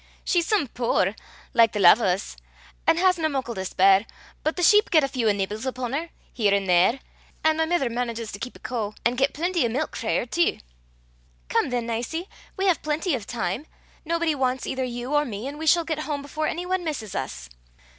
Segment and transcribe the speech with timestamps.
[0.25, 1.13] "She's some puir,
[1.53, 2.35] like the lave o' 's,
[2.87, 4.07] an' hasna muckle to spare,
[4.43, 7.01] but the sheep get a feow nibbles upon her, here an' there;
[7.43, 10.25] an' my mither manages to keep a coo, an' get plenty o' milk frae her
[10.25, 10.61] tee."
[11.49, 12.27] "Come, then, Nicie.
[12.57, 13.67] We have plenty of time.
[14.03, 17.13] Nobody wants either you or me, and we shall get home before any one misses
[17.13, 17.47] us."